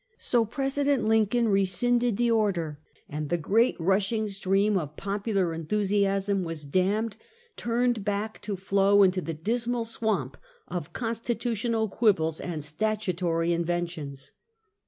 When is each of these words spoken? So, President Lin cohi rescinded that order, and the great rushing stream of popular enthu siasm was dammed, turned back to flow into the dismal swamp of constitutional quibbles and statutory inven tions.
So, 0.17 0.45
President 0.45 1.05
Lin 1.07 1.27
cohi 1.27 1.45
rescinded 1.47 2.17
that 2.17 2.29
order, 2.31 2.79
and 3.07 3.29
the 3.29 3.37
great 3.37 3.75
rushing 3.79 4.27
stream 4.29 4.75
of 4.75 4.97
popular 4.97 5.55
enthu 5.55 5.81
siasm 5.81 6.43
was 6.43 6.65
dammed, 6.65 7.17
turned 7.55 8.03
back 8.03 8.41
to 8.41 8.55
flow 8.55 9.03
into 9.03 9.21
the 9.21 9.35
dismal 9.35 9.85
swamp 9.85 10.37
of 10.67 10.91
constitutional 10.91 11.87
quibbles 11.87 12.39
and 12.41 12.63
statutory 12.63 13.49
inven 13.49 13.87
tions. 13.91 14.31